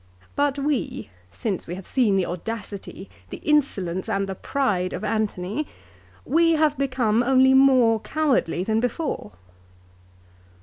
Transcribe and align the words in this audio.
But 0.35 0.57
we, 0.57 1.11
since 1.31 1.67
we 1.67 1.75
have 1.75 1.85
seen 1.85 2.15
the 2.15 2.25
audacity, 2.25 3.07
the 3.29 3.37
insolence, 3.37 4.09
and 4.09 4.27
the 4.27 4.33
pride 4.33 4.93
of 4.93 5.03
Antony, 5.03 5.67
we 6.25 6.53
have 6.53 6.75
become 6.75 7.21
only 7.21 7.53
more 7.53 7.99
cowardly 7.99 8.63
than 8.63 8.79
before." 8.79 9.31